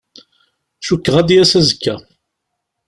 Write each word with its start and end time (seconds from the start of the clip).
Cukkeɣ 0.85 1.15
ad 1.17 1.25
d-yas 1.27 1.53
azekka. 1.59 1.95